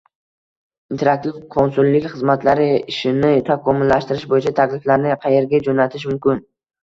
[0.93, 6.43] Interaktiv konsullik xizmatlari ishini takomillashtirish bo‘yicha takliflarni qayerga jo‘natish mumkin?